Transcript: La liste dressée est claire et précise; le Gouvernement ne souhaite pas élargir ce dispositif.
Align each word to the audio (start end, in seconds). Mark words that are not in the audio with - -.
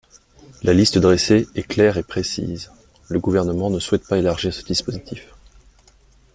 La 0.63 0.73
liste 0.73 0.97
dressée 0.97 1.47
est 1.53 1.61
claire 1.61 1.95
et 1.99 2.03
précise; 2.03 2.71
le 3.07 3.19
Gouvernement 3.19 3.69
ne 3.69 3.77
souhaite 3.77 4.07
pas 4.07 4.17
élargir 4.17 4.51
ce 4.51 4.63
dispositif. 4.63 5.27